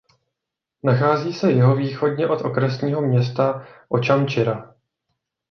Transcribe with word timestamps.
Nachází 0.83 1.33
se 1.33 1.51
jihovýchodně 1.51 2.27
od 2.27 2.41
okresního 2.41 3.01
města 3.01 3.67
Očamčyra. 3.89 4.75